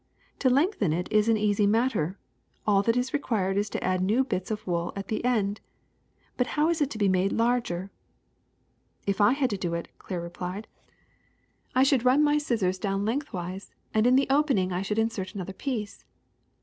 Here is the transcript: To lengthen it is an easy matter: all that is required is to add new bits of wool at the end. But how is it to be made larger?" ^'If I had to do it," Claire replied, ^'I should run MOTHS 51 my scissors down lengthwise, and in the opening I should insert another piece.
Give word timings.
To 0.39 0.49
lengthen 0.49 0.93
it 0.93 1.07
is 1.11 1.29
an 1.29 1.37
easy 1.37 1.67
matter: 1.67 2.17
all 2.65 2.81
that 2.81 2.97
is 2.97 3.13
required 3.13 3.55
is 3.55 3.69
to 3.69 3.83
add 3.83 4.01
new 4.01 4.23
bits 4.23 4.49
of 4.49 4.65
wool 4.65 4.91
at 4.95 5.09
the 5.09 5.23
end. 5.23 5.61
But 6.37 6.47
how 6.57 6.69
is 6.71 6.81
it 6.81 6.89
to 6.89 6.97
be 6.97 7.07
made 7.07 7.31
larger?" 7.31 7.91
^'If 9.05 9.21
I 9.21 9.33
had 9.33 9.51
to 9.51 9.57
do 9.59 9.75
it," 9.75 9.89
Claire 9.99 10.21
replied, 10.21 10.67
^'I 11.75 11.85
should 11.85 12.03
run 12.03 12.23
MOTHS 12.23 12.33
51 12.33 12.33
my 12.33 12.37
scissors 12.39 12.79
down 12.79 13.05
lengthwise, 13.05 13.71
and 13.93 14.07
in 14.07 14.15
the 14.15 14.25
opening 14.31 14.71
I 14.73 14.81
should 14.81 14.97
insert 14.97 15.35
another 15.35 15.53
piece. 15.53 16.03